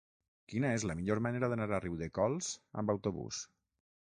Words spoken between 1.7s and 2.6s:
a Riudecols